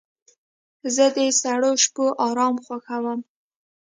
[0.95, 3.19] زه د سړو شپو آرام خوښوم.